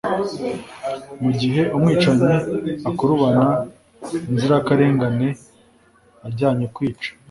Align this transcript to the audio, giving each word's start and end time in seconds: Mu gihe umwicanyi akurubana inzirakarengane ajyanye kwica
Mu 1.21 1.31
gihe 1.39 1.61
umwicanyi 1.75 2.33
akurubana 2.89 3.45
inzirakarengane 4.31 5.27
ajyanye 6.27 6.65
kwica 6.75 7.09